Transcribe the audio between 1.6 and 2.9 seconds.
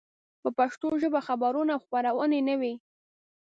او خپرونې نه وې.